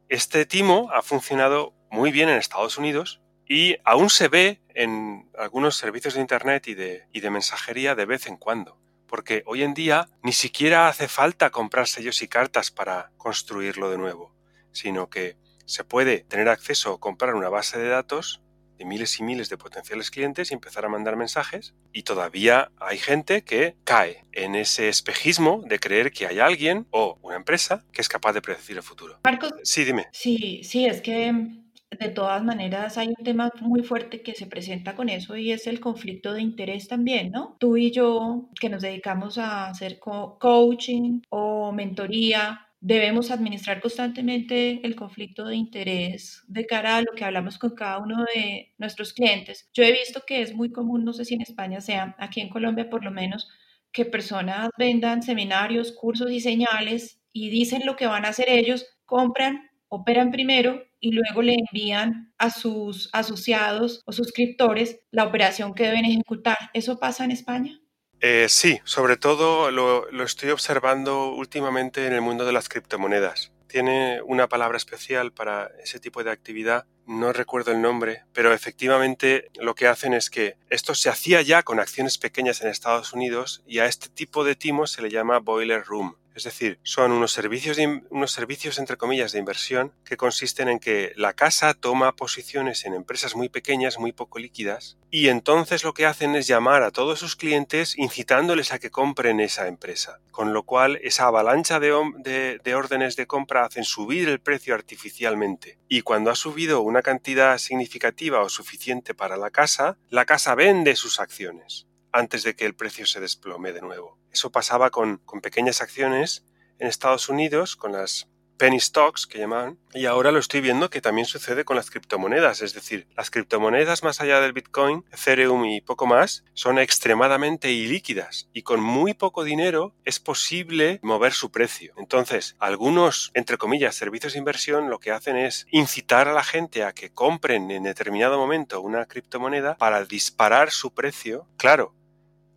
este 0.09 0.45
timo 0.45 0.89
ha 0.93 1.01
funcionado 1.01 1.73
muy 1.89 2.11
bien 2.11 2.27
en 2.27 2.35
Estados 2.35 2.77
Unidos 2.77 3.21
y 3.47 3.77
aún 3.85 4.09
se 4.09 4.27
ve 4.27 4.61
en 4.75 5.31
algunos 5.37 5.77
servicios 5.77 6.15
de 6.15 6.21
Internet 6.21 6.67
y 6.67 6.73
de, 6.73 7.07
y 7.13 7.21
de 7.21 7.29
mensajería 7.29 7.95
de 7.95 8.05
vez 8.05 8.27
en 8.27 8.35
cuando. 8.35 8.82
Porque 9.13 9.43
hoy 9.45 9.61
en 9.61 9.75
día 9.75 10.09
ni 10.23 10.31
siquiera 10.31 10.87
hace 10.87 11.07
falta 11.07 11.51
comprar 11.51 11.87
sellos 11.87 12.23
y 12.23 12.27
cartas 12.27 12.71
para 12.71 13.11
construirlo 13.17 13.91
de 13.91 13.99
nuevo, 13.99 14.35
sino 14.71 15.07
que 15.07 15.37
se 15.67 15.83
puede 15.83 16.21
tener 16.21 16.49
acceso 16.49 16.93
o 16.93 16.99
comprar 16.99 17.35
una 17.35 17.47
base 17.47 17.77
de 17.77 17.89
datos 17.89 18.41
de 18.79 18.85
miles 18.85 19.19
y 19.19 19.23
miles 19.23 19.49
de 19.49 19.57
potenciales 19.59 20.09
clientes 20.09 20.49
y 20.49 20.55
empezar 20.55 20.85
a 20.85 20.89
mandar 20.89 21.15
mensajes. 21.15 21.75
Y 21.91 22.01
todavía 22.01 22.71
hay 22.79 22.97
gente 22.97 23.43
que 23.43 23.75
cae 23.83 24.25
en 24.31 24.55
ese 24.55 24.89
espejismo 24.89 25.61
de 25.67 25.77
creer 25.77 26.11
que 26.11 26.25
hay 26.25 26.39
alguien 26.39 26.87
o 26.89 27.19
una 27.21 27.35
empresa 27.35 27.85
que 27.91 28.01
es 28.01 28.09
capaz 28.09 28.33
de 28.33 28.41
predecir 28.41 28.77
el 28.77 28.83
futuro. 28.83 29.19
Marcos. 29.25 29.53
Sí, 29.63 29.83
dime. 29.83 30.07
Sí, 30.11 30.61
sí, 30.63 30.87
es 30.87 31.01
que 31.01 31.62
de 31.99 32.09
todas 32.09 32.43
maneras 32.43 32.97
hay 32.97 33.09
un 33.09 33.23
tema 33.23 33.51
muy 33.61 33.83
fuerte 33.83 34.21
que 34.21 34.35
se 34.35 34.47
presenta 34.47 34.95
con 34.95 35.09
eso 35.09 35.35
y 35.37 35.51
es 35.51 35.67
el 35.67 35.79
conflicto 35.79 36.33
de 36.33 36.41
interés 36.41 36.87
también, 36.87 37.31
¿no? 37.31 37.57
Tú 37.59 37.77
y 37.77 37.91
yo 37.91 38.49
que 38.59 38.69
nos 38.69 38.81
dedicamos 38.81 39.37
a 39.37 39.67
hacer 39.67 39.99
coaching 39.99 41.21
o 41.29 41.71
mentoría, 41.71 42.67
debemos 42.79 43.31
administrar 43.31 43.79
constantemente 43.81 44.85
el 44.85 44.95
conflicto 44.95 45.45
de 45.45 45.55
interés 45.55 46.43
de 46.47 46.65
cara 46.65 46.97
a 46.97 47.01
lo 47.01 47.13
que 47.15 47.23
hablamos 47.23 47.57
con 47.57 47.75
cada 47.75 47.99
uno 47.99 48.25
de 48.35 48.73
nuestros 48.77 49.13
clientes. 49.13 49.69
Yo 49.73 49.83
he 49.83 49.91
visto 49.93 50.23
que 50.27 50.41
es 50.41 50.53
muy 50.53 50.71
común, 50.71 51.05
no 51.05 51.13
sé 51.13 51.23
si 51.23 51.35
en 51.35 51.41
España 51.41 51.79
sea, 51.79 52.15
aquí 52.19 52.41
en 52.41 52.49
Colombia 52.49 52.89
por 52.89 53.05
lo 53.05 53.11
menos, 53.11 53.47
que 53.93 54.03
personas 54.03 54.69
vendan 54.77 55.23
seminarios, 55.23 55.93
cursos 55.93 56.29
y 56.31 56.41
señales 56.41 57.21
y 57.31 57.49
dicen 57.49 57.83
lo 57.85 57.95
que 57.95 58.07
van 58.07 58.25
a 58.25 58.29
hacer 58.29 58.49
ellos, 58.49 58.85
compran, 59.05 59.69
operan 59.95 60.31
primero 60.31 60.83
y 60.99 61.11
luego 61.11 61.41
le 61.41 61.55
envían 61.55 62.33
a 62.37 62.49
sus 62.49 63.09
asociados 63.13 64.01
o 64.05 64.11
suscriptores 64.11 64.99
la 65.11 65.25
operación 65.25 65.73
que 65.73 65.83
deben 65.83 66.05
ejecutar. 66.05 66.57
¿Eso 66.73 66.99
pasa 66.99 67.23
en 67.25 67.31
España? 67.31 67.79
Eh, 68.25 68.47
sí, 68.47 68.79
sobre 68.85 69.17
todo 69.17 69.69
lo, 69.69 70.09
estoy 70.23 70.51
observando 70.51 71.33
últimamente 71.33 72.07
en 72.07 72.13
el 72.13 72.21
mundo 72.21 72.45
de 72.45 72.53
las 72.53 72.69
criptomonedas. 72.69 73.51
Tiene 73.67 74.21
una 74.21 74.47
palabra 74.47 74.77
especial 74.77 75.33
para 75.33 75.69
ese 75.83 75.99
tipo 75.99 76.23
de 76.23 76.31
actividad, 76.31 76.85
no 77.05 77.33
recuerdo 77.33 77.73
el 77.73 77.81
nombre, 77.81 78.23
pero 78.31 78.53
efectivamente 78.53 79.49
lo 79.59 79.75
que 79.75 79.87
hacen 79.87 80.13
es 80.13 80.29
que 80.29 80.55
esto 80.69 80.95
se 80.95 81.09
hacía 81.09 81.41
ya 81.41 81.63
con 81.63 81.81
acciones 81.81 82.17
pequeñas 82.17 82.61
en 82.61 82.69
Estados 82.69 83.11
Unidos 83.11 83.61
y 83.67 83.79
a 83.79 83.87
este 83.87 84.07
tipo 84.07 84.45
de 84.45 84.55
timos 84.55 84.91
se 84.91 85.01
le 85.01 85.09
llama 85.09 85.39
boiler 85.39 85.83
room. 85.83 86.15
Es 86.35 86.43
decir, 86.43 86.79
son 86.83 87.11
unos 87.11 87.31
servicios, 87.31 87.77
unos 88.09 88.31
servicios, 88.31 88.79
entre 88.79 88.97
comillas, 88.97 89.31
de 89.31 89.39
inversión 89.39 89.93
que 90.03 90.17
consisten 90.17 90.67
en 90.67 90.79
que 90.79 91.13
la 91.15 91.33
casa 91.33 91.73
toma 91.73 92.15
posiciones 92.15 92.85
en 92.85 92.93
empresas 92.93 93.35
muy 93.35 93.49
pequeñas, 93.49 93.99
muy 93.99 94.13
poco 94.13 94.39
líquidas, 94.39 94.97
y 95.09 95.29
entonces 95.29 95.83
lo 95.83 95.93
que 95.93 96.05
hacen 96.05 96.35
es 96.35 96.47
llamar 96.47 96.81
a 96.81 96.91
todos 96.91 97.19
sus 97.19 97.35
clientes 97.35 97.97
incitándoles 97.97 98.73
a 98.73 98.79
que 98.79 98.89
compren 98.89 99.39
esa 99.39 99.67
empresa. 99.67 100.19
Con 100.31 100.53
lo 100.53 100.63
cual, 100.63 100.99
esa 101.03 101.27
avalancha 101.27 101.79
de, 101.79 102.59
de 102.63 102.75
órdenes 102.75 103.15
de 103.15 103.27
compra 103.27 103.65
hacen 103.65 103.83
subir 103.83 104.27
el 104.27 104.39
precio 104.39 104.73
artificialmente. 104.73 105.77
Y 105.87 106.01
cuando 106.01 106.31
ha 106.31 106.35
subido 106.35 106.81
una 106.81 107.03
cantidad 107.03 107.57
significativa 107.59 108.41
o 108.41 108.49
suficiente 108.49 109.13
para 109.13 109.37
la 109.37 109.51
casa, 109.51 109.97
la 110.09 110.25
casa 110.25 110.55
vende 110.55 110.95
sus 110.95 111.19
acciones 111.19 111.87
antes 112.13 112.43
de 112.43 112.55
que 112.55 112.65
el 112.65 112.75
precio 112.75 113.05
se 113.05 113.19
desplome 113.19 113.73
de 113.73 113.81
nuevo. 113.81 114.19
Eso 114.31 114.51
pasaba 114.51 114.91
con, 114.91 115.19
pequeñas 115.41 115.81
acciones 115.81 116.45
en 116.79 116.87
Estados 116.87 117.27
Unidos, 117.27 117.75
con 117.75 117.91
las 117.91 118.29
penny 118.57 118.79
stocks 118.79 119.25
que 119.27 119.39
llamaban, 119.39 119.79
y 119.93 120.05
ahora 120.05 120.31
lo 120.31 120.39
estoy 120.39 120.61
viendo 120.61 120.89
que 120.89 121.01
también 121.01 121.25
sucede 121.25 121.65
con 121.65 121.75
las 121.75 121.89
criptomonedas, 121.89 122.61
es 122.61 122.73
decir, 122.73 123.07
las 123.17 123.31
criptomonedas 123.31 124.03
más 124.03 124.21
allá 124.21 124.39
del 124.39 124.53
Bitcoin, 124.53 125.03
Ethereum 125.11 125.65
y 125.65 125.81
poco 125.81 126.05
más, 126.05 126.45
son 126.53 126.79
extremadamente 126.79 127.71
ilíquidas 127.71 128.49
y 128.53 128.61
con 128.61 128.81
muy 128.81 129.15
poco 129.15 129.43
dinero 129.43 129.95
es 130.05 130.19
posible 130.19 130.99
mover 131.01 131.33
su 131.33 131.51
precio. 131.51 131.93
Entonces, 131.97 132.55
algunos, 132.59 133.31
entre 133.33 133.57
comillas, 133.57 133.95
servicios 133.95 134.33
de 134.33 134.39
inversión 134.39 134.89
lo 134.89 134.99
que 134.99 135.11
hacen 135.11 135.35
es 135.35 135.65
incitar 135.71 136.27
a 136.27 136.33
la 136.33 136.43
gente 136.43 136.83
a 136.83 136.93
que 136.93 137.11
compren 137.11 137.69
en 137.71 137.83
determinado 137.83 138.37
momento 138.37 138.81
una 138.81 139.07
criptomoneda 139.07 139.77
para 139.77 140.05
disparar 140.05 140.71
su 140.71 140.93
precio. 140.93 141.47
Claro, 141.57 141.93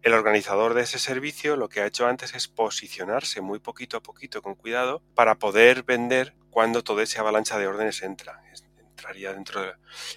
el 0.07 0.15
organizador 0.15 0.75
de 0.75 0.83
ese 0.83 1.01
servicio 1.01 1.57
lo 1.57 1.69
que 1.69 1.81
ha 1.81 1.87
hecho 1.87 2.07
antes 2.07 2.33
es 2.37 2.47
posicionarse 2.47 3.41
muy 3.41 3.59
poquito 3.59 3.97
a 3.97 4.03
poquito 4.05 4.41
con 4.41 4.55
cuidado 4.55 5.03
para 5.17 5.41
poder 5.41 5.83
vender 5.83 6.37
cuando 6.49 6.85
toda 6.85 7.03
esa 7.03 7.23
avalancha 7.23 7.59
de 7.59 7.67
órdenes 7.67 8.03
entra. 8.03 8.41
Entraría 8.79 9.33
dentro 9.33 9.63
de... 9.63 9.73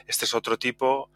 Este 0.06 0.26
es 0.26 0.36
otro 0.36 0.60
tipo 0.60 1.10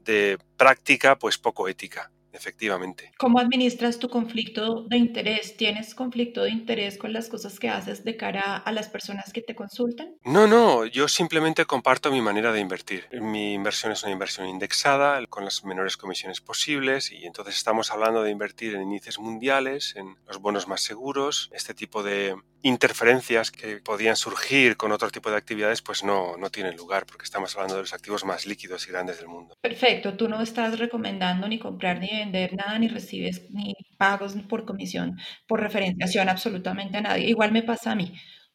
de 0.00 0.38
práctica 0.56 1.16
pues 1.16 1.38
poco 1.38 1.68
ética 1.68 2.10
efectivamente. 2.36 3.12
¿Cómo 3.18 3.38
administras 3.38 3.98
tu 3.98 4.08
conflicto 4.08 4.84
de 4.88 4.96
interés? 4.96 5.56
¿Tienes 5.56 5.94
conflicto 5.94 6.42
de 6.42 6.50
interés 6.50 6.98
con 6.98 7.12
las 7.12 7.28
cosas 7.28 7.58
que 7.58 7.68
haces 7.68 8.04
de 8.04 8.16
cara 8.16 8.56
a 8.56 8.72
las 8.72 8.88
personas 8.88 9.32
que 9.32 9.42
te 9.42 9.54
consultan? 9.54 10.14
No, 10.24 10.46
no, 10.46 10.86
yo 10.86 11.08
simplemente 11.08 11.64
comparto 11.64 12.10
mi 12.10 12.20
manera 12.20 12.52
de 12.52 12.60
invertir. 12.60 13.08
Mi 13.12 13.54
inversión 13.54 13.92
es 13.92 14.02
una 14.02 14.12
inversión 14.12 14.48
indexada 14.48 15.24
con 15.26 15.44
las 15.44 15.64
menores 15.64 15.96
comisiones 15.96 16.40
posibles 16.40 17.10
y 17.12 17.26
entonces 17.26 17.56
estamos 17.56 17.90
hablando 17.90 18.22
de 18.22 18.30
invertir 18.30 18.74
en 18.74 18.82
índices 18.82 19.18
mundiales, 19.18 19.94
en 19.96 20.16
los 20.26 20.38
bonos 20.38 20.68
más 20.68 20.82
seguros, 20.82 21.50
este 21.52 21.74
tipo 21.74 22.02
de 22.02 22.36
interferencias 22.66 23.50
que 23.50 23.76
podían 23.76 24.16
surgir 24.16 24.76
con 24.76 24.90
otro 24.90 25.10
tipo 25.10 25.30
de 25.30 25.36
actividades, 25.36 25.82
pues 25.82 26.02
no, 26.02 26.36
no 26.36 26.50
tienen 26.50 26.76
lugar, 26.76 27.06
porque 27.06 27.24
estamos 27.24 27.54
hablando 27.54 27.76
de 27.76 27.82
los 27.82 27.94
activos 27.94 28.24
más 28.24 28.44
líquidos 28.44 28.86
y 28.86 28.90
grandes 28.90 29.18
del 29.18 29.28
mundo. 29.28 29.54
Perfecto, 29.60 30.14
tú 30.14 30.28
no 30.28 30.42
estás 30.42 30.78
recomendando 30.78 31.46
ni 31.46 31.58
comprar 31.58 32.00
ni 32.00 32.08
vender 32.08 32.54
nada, 32.54 32.78
ni 32.78 32.88
recibes 32.88 33.50
ni 33.50 33.74
pagos 33.96 34.34
por 34.48 34.64
comisión, 34.64 35.16
por 35.46 35.60
referenciación 35.60 36.28
absolutamente 36.28 36.98
a 36.98 37.02
nadie. 37.02 37.28
Igual 37.28 37.52
me 37.52 37.62
pasa 37.62 37.92
a 37.92 37.94
mí. 37.94 38.12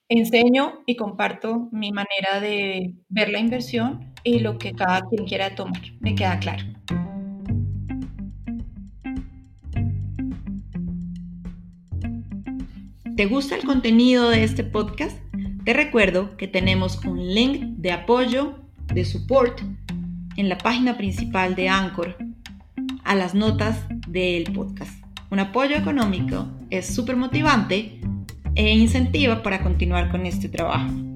Enseño 0.09 0.83
y 0.85 0.97
comparto 0.97 1.69
mi 1.71 1.91
manera 1.91 2.41
de 2.41 2.95
ver 3.07 3.29
la 3.29 3.39
inversión 3.39 4.13
y 4.25 4.39
lo 4.39 4.57
que 4.57 4.73
cada 4.73 5.01
quien 5.09 5.25
quiera 5.25 5.55
tomar. 5.55 5.81
Me 6.01 6.15
queda 6.15 6.37
claro. 6.37 6.65
¿Te 13.17 13.25
gusta 13.25 13.55
el 13.55 13.65
contenido 13.65 14.29
de 14.29 14.43
este 14.43 14.63
podcast? 14.63 15.17
Te 15.65 15.73
recuerdo 15.73 16.37
que 16.37 16.47
tenemos 16.47 17.03
un 17.03 17.33
link 17.33 17.61
de 17.77 17.91
apoyo, 17.91 18.55
de 18.93 19.03
support, 19.03 19.59
en 20.37 20.47
la 20.47 20.57
página 20.57 20.97
principal 20.97 21.53
de 21.55 21.67
Anchor 21.67 22.15
a 23.03 23.15
las 23.15 23.35
notas 23.35 23.85
del 24.07 24.51
podcast. 24.53 25.03
Un 25.29 25.39
apoyo 25.39 25.75
económico 25.75 26.47
es 26.69 26.87
súper 26.87 27.17
motivante 27.17 27.99
e 28.55 28.73
incentiva 28.73 29.43
para 29.43 29.61
continuar 29.61 30.09
con 30.09 30.25
este 30.25 30.47
trabajo. 30.47 31.10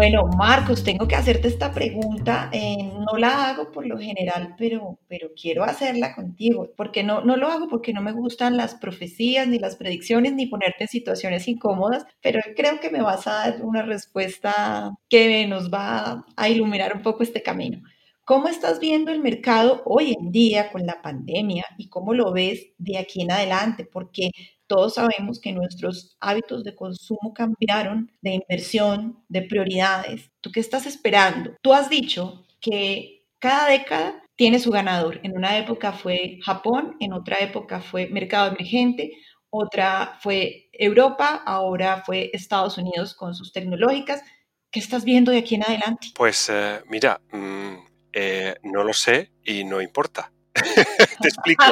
Bueno, 0.00 0.24
Marcos, 0.28 0.82
tengo 0.82 1.06
que 1.06 1.14
hacerte 1.14 1.46
esta 1.46 1.72
pregunta. 1.74 2.48
Eh, 2.54 2.90
no 3.06 3.18
la 3.18 3.50
hago 3.50 3.70
por 3.70 3.86
lo 3.86 3.98
general, 3.98 4.54
pero, 4.56 4.98
pero 5.08 5.28
quiero 5.38 5.62
hacerla 5.62 6.14
contigo. 6.14 6.72
Porque 6.74 7.02
no, 7.02 7.20
no 7.20 7.36
lo 7.36 7.48
hago 7.48 7.68
porque 7.68 7.92
no 7.92 8.00
me 8.00 8.12
gustan 8.12 8.56
las 8.56 8.74
profecías, 8.74 9.46
ni 9.46 9.58
las 9.58 9.76
predicciones, 9.76 10.32
ni 10.32 10.46
ponerte 10.46 10.84
en 10.84 10.88
situaciones 10.88 11.46
incómodas, 11.48 12.06
pero 12.22 12.40
creo 12.56 12.80
que 12.80 12.88
me 12.88 13.02
vas 13.02 13.26
a 13.26 13.32
dar 13.32 13.62
una 13.62 13.82
respuesta 13.82 14.90
que 15.10 15.46
nos 15.46 15.70
va 15.70 16.24
a 16.34 16.48
iluminar 16.48 16.96
un 16.96 17.02
poco 17.02 17.22
este 17.22 17.42
camino. 17.42 17.82
¿Cómo 18.24 18.48
estás 18.48 18.80
viendo 18.80 19.12
el 19.12 19.20
mercado 19.20 19.82
hoy 19.84 20.16
en 20.18 20.32
día 20.32 20.72
con 20.72 20.86
la 20.86 21.02
pandemia 21.02 21.66
y 21.76 21.90
cómo 21.90 22.14
lo 22.14 22.32
ves 22.32 22.68
de 22.78 22.96
aquí 22.96 23.20
en 23.20 23.32
adelante? 23.32 23.84
Porque 23.84 24.30
todos 24.70 24.94
sabemos 24.94 25.40
que 25.40 25.52
nuestros 25.52 26.16
hábitos 26.20 26.62
de 26.62 26.76
consumo 26.76 27.34
cambiaron, 27.34 28.08
de 28.22 28.34
inversión, 28.34 29.24
de 29.28 29.42
prioridades. 29.42 30.30
¿Tú 30.40 30.52
qué 30.52 30.60
estás 30.60 30.86
esperando? 30.86 31.56
Tú 31.60 31.74
has 31.74 31.90
dicho 31.90 32.46
que 32.60 33.26
cada 33.40 33.68
década 33.68 34.22
tiene 34.36 34.60
su 34.60 34.70
ganador. 34.70 35.18
En 35.24 35.36
una 35.36 35.58
época 35.58 35.92
fue 35.92 36.38
Japón, 36.44 36.96
en 37.00 37.12
otra 37.12 37.38
época 37.40 37.80
fue 37.80 38.06
mercado 38.10 38.52
emergente, 38.52 39.10
otra 39.50 40.16
fue 40.20 40.68
Europa, 40.72 41.42
ahora 41.44 42.04
fue 42.06 42.30
Estados 42.32 42.78
Unidos 42.78 43.16
con 43.16 43.34
sus 43.34 43.52
tecnológicas. 43.52 44.22
¿Qué 44.70 44.78
estás 44.78 45.02
viendo 45.02 45.32
de 45.32 45.38
aquí 45.38 45.56
en 45.56 45.64
adelante? 45.64 46.12
Pues 46.14 46.48
eh, 46.48 46.80
mira, 46.88 47.20
mm, 47.32 47.74
eh, 48.12 48.54
no 48.62 48.84
lo 48.84 48.92
sé 48.92 49.32
y 49.44 49.64
no 49.64 49.80
importa. 49.80 50.30
te 51.20 51.28
explico. 51.28 51.64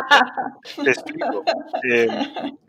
te 0.83 0.91
explico. 0.91 1.45
Eh, 1.91 2.09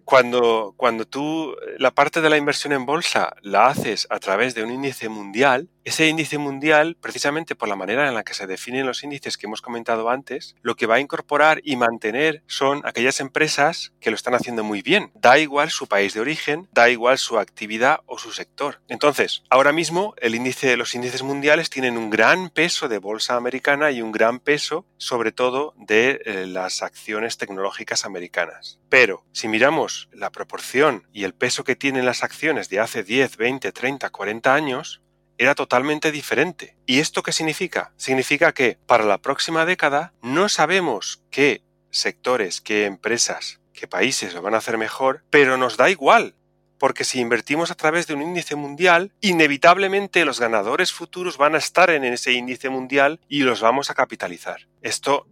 cuando, 0.09 0.73
cuando 0.75 1.05
tú 1.05 1.55
la 1.77 1.91
parte 1.91 2.19
de 2.19 2.31
la 2.31 2.37
inversión 2.37 2.73
en 2.73 2.87
bolsa 2.87 3.35
la 3.43 3.67
haces 3.67 4.07
a 4.09 4.17
través 4.17 4.55
de 4.55 4.63
un 4.63 4.71
índice 4.71 5.07
mundial, 5.07 5.69
ese 5.83 6.07
índice 6.07 6.37
mundial, 6.37 6.97
precisamente 6.99 7.55
por 7.55 7.69
la 7.69 7.75
manera 7.75 8.07
en 8.07 8.13
la 8.13 8.23
que 8.23 8.33
se 8.33 8.47
definen 8.47 8.85
los 8.85 9.03
índices 9.03 9.37
que 9.37 9.45
hemos 9.45 9.61
comentado 9.61 10.09
antes, 10.09 10.55
lo 10.61 10.75
que 10.75 10.87
va 10.87 10.95
a 10.95 10.99
incorporar 10.99 11.61
y 11.63 11.75
mantener 11.75 12.43
son 12.47 12.81
aquellas 12.85 13.19
empresas 13.19 13.93
que 13.99 14.09
lo 14.09 14.15
están 14.15 14.33
haciendo 14.33 14.63
muy 14.63 14.81
bien. 14.81 15.11
Da 15.13 15.37
igual 15.37 15.69
su 15.69 15.87
país 15.87 16.13
de 16.13 16.21
origen, 16.21 16.67
da 16.71 16.89
igual 16.89 17.17
su 17.17 17.39
actividad 17.39 18.01
o 18.05 18.17
su 18.17 18.31
sector. 18.31 18.81
Entonces, 18.87 19.43
ahora 19.49 19.71
mismo 19.71 20.15
el 20.17 20.35
índice, 20.35 20.75
los 20.75 20.93
índices 20.95 21.23
mundiales 21.23 21.69
tienen 21.69 21.97
un 21.97 22.09
gran 22.09 22.49
peso 22.49 22.87
de 22.87 22.97
bolsa 22.97 23.35
americana 23.35 23.91
y 23.91 24.01
un 24.01 24.11
gran 24.11 24.39
peso, 24.39 24.85
sobre 24.97 25.31
todo, 25.31 25.73
de 25.77 26.21
eh, 26.25 26.45
las 26.45 26.83
acciones 26.83 27.37
tecnológicas 27.37 28.05
americanas. 28.05 28.79
Pero 28.89 29.23
si 29.31 29.47
miramos 29.47 29.98
la 30.11 30.31
proporción 30.31 31.07
y 31.11 31.23
el 31.23 31.33
peso 31.33 31.63
que 31.63 31.75
tienen 31.75 32.05
las 32.05 32.23
acciones 32.23 32.69
de 32.69 32.79
hace 32.79 33.03
10, 33.03 33.37
20, 33.37 33.71
30, 33.71 34.09
40 34.09 34.53
años, 34.53 35.01
era 35.37 35.55
totalmente 35.55 36.11
diferente. 36.11 36.75
¿Y 36.85 36.99
esto 36.99 37.23
qué 37.23 37.31
significa? 37.31 37.93
Significa 37.97 38.53
que 38.53 38.77
para 38.85 39.05
la 39.05 39.19
próxima 39.19 39.65
década 39.65 40.13
no 40.21 40.49
sabemos 40.49 41.23
qué 41.31 41.63
sectores, 41.91 42.61
qué 42.61 42.85
empresas, 42.85 43.61
qué 43.73 43.87
países 43.87 44.33
lo 44.33 44.41
van 44.41 44.53
a 44.53 44.57
hacer 44.57 44.77
mejor, 44.77 45.23
pero 45.29 45.57
nos 45.57 45.77
da 45.77 45.89
igual 45.89 46.35
porque 46.79 47.03
si 47.03 47.19
invertimos 47.19 47.69
a 47.69 47.75
través 47.75 48.07
de 48.07 48.15
un 48.15 48.21
índice 48.21 48.55
mundial, 48.55 49.11
inevitablemente 49.21 50.25
los 50.25 50.39
ganadores 50.39 50.91
futuros 50.91 51.37
van 51.37 51.55
a 51.55 51.59
estar 51.59 51.89
en 51.89 52.03
ese 52.05 52.31
índice 52.31 52.69
mundial 52.69 53.19
y 53.27 53.41
los 53.41 53.61
vamos 53.61 53.89
a 53.89 53.93
capitalizar. 53.95 54.67
Esto, 54.81 55.27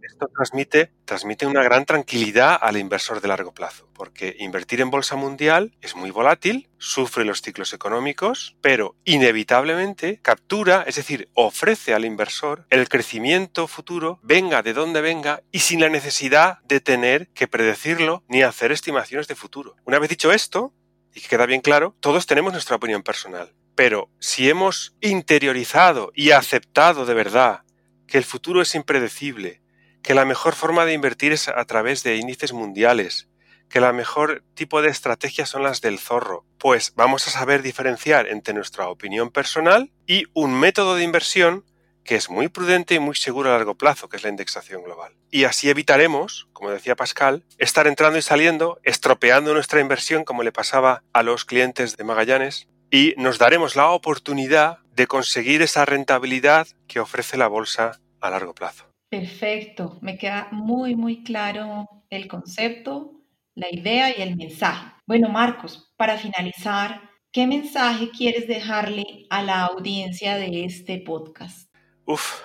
transmite 1.04 1.46
una 1.46 1.62
gran 1.62 1.86
tranquilidad 1.86 2.58
al 2.60 2.76
inversor 2.76 3.22
de 3.22 3.28
largo 3.28 3.52
plazo, 3.52 3.88
porque 3.94 4.36
invertir 4.38 4.82
en 4.82 4.90
bolsa 4.90 5.16
mundial 5.16 5.74
es 5.80 5.96
muy 5.96 6.10
volátil, 6.10 6.68
sufre 6.76 7.24
los 7.24 7.40
ciclos 7.40 7.72
económicos, 7.72 8.56
pero 8.60 8.94
inevitablemente 9.04 10.20
captura, 10.20 10.84
es 10.86 10.96
decir, 10.96 11.30
ofrece 11.32 11.94
al 11.94 12.04
inversor 12.04 12.66
el 12.68 12.88
crecimiento 12.88 13.66
futuro, 13.68 14.20
venga 14.22 14.62
de 14.62 14.74
donde 14.74 15.00
venga 15.00 15.42
y 15.50 15.60
sin 15.60 15.80
la 15.80 15.88
necesidad 15.88 16.58
de 16.64 16.80
tener 16.80 17.28
que 17.28 17.48
predecirlo 17.48 18.22
ni 18.28 18.42
hacer 18.42 18.70
estimaciones 18.70 19.28
de 19.28 19.34
futuro. 19.34 19.76
Una 19.84 19.98
vez 19.98 20.10
dicho 20.10 20.30
esto, 20.30 20.74
y 21.14 21.20
que 21.20 21.28
queda 21.28 21.46
bien 21.46 21.60
claro, 21.60 21.94
todos 22.00 22.26
tenemos 22.26 22.52
nuestra 22.52 22.76
opinión 22.76 23.02
personal. 23.02 23.54
Pero 23.74 24.10
si 24.18 24.48
hemos 24.50 24.96
interiorizado 25.00 26.10
y 26.14 26.32
aceptado 26.32 27.06
de 27.06 27.14
verdad 27.14 27.62
que 28.06 28.18
el 28.18 28.24
futuro 28.24 28.62
es 28.62 28.74
impredecible, 28.74 29.62
que 30.02 30.14
la 30.14 30.24
mejor 30.24 30.54
forma 30.54 30.84
de 30.84 30.94
invertir 30.94 31.32
es 31.32 31.48
a 31.48 31.64
través 31.64 32.02
de 32.02 32.16
índices 32.16 32.52
mundiales, 32.52 33.28
que 33.68 33.80
la 33.80 33.92
mejor 33.92 34.42
tipo 34.54 34.80
de 34.82 34.88
estrategias 34.88 35.50
son 35.50 35.62
las 35.62 35.80
del 35.80 35.98
zorro, 35.98 36.44
pues 36.58 36.94
vamos 36.96 37.28
a 37.28 37.30
saber 37.30 37.62
diferenciar 37.62 38.26
entre 38.28 38.54
nuestra 38.54 38.88
opinión 38.88 39.30
personal 39.30 39.92
y 40.06 40.24
un 40.32 40.58
método 40.58 40.94
de 40.94 41.04
inversión 41.04 41.64
que 42.08 42.16
es 42.16 42.30
muy 42.30 42.48
prudente 42.48 42.94
y 42.94 43.00
muy 43.00 43.14
seguro 43.14 43.50
a 43.50 43.58
largo 43.58 43.74
plazo, 43.74 44.08
que 44.08 44.16
es 44.16 44.22
la 44.22 44.30
indexación 44.30 44.82
global. 44.82 45.12
Y 45.30 45.44
así 45.44 45.68
evitaremos, 45.68 46.48
como 46.54 46.70
decía 46.70 46.96
Pascal, 46.96 47.44
estar 47.58 47.86
entrando 47.86 48.18
y 48.18 48.22
saliendo, 48.22 48.80
estropeando 48.82 49.52
nuestra 49.52 49.82
inversión 49.82 50.24
como 50.24 50.42
le 50.42 50.50
pasaba 50.50 51.02
a 51.12 51.22
los 51.22 51.44
clientes 51.44 51.98
de 51.98 52.04
Magallanes, 52.04 52.66
y 52.90 53.12
nos 53.18 53.38
daremos 53.38 53.76
la 53.76 53.90
oportunidad 53.90 54.78
de 54.96 55.06
conseguir 55.06 55.60
esa 55.60 55.84
rentabilidad 55.84 56.66
que 56.86 56.98
ofrece 56.98 57.36
la 57.36 57.46
bolsa 57.46 58.00
a 58.22 58.30
largo 58.30 58.54
plazo. 58.54 58.86
Perfecto, 59.10 59.98
me 60.00 60.16
queda 60.16 60.48
muy, 60.50 60.96
muy 60.96 61.22
claro 61.22 61.86
el 62.08 62.26
concepto, 62.26 63.20
la 63.54 63.68
idea 63.70 64.16
y 64.16 64.22
el 64.22 64.34
mensaje. 64.34 64.92
Bueno, 65.06 65.28
Marcos, 65.28 65.92
para 65.98 66.16
finalizar, 66.16 67.02
¿qué 67.32 67.46
mensaje 67.46 68.08
quieres 68.16 68.48
dejarle 68.48 69.26
a 69.28 69.42
la 69.42 69.64
audiencia 69.64 70.36
de 70.36 70.64
este 70.64 70.96
podcast? 71.00 71.67
Uf. 72.08 72.40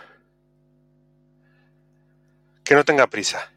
Que 2.66 2.76
no 2.76 2.84
tenga 2.84 3.08
prisa. 3.08 3.54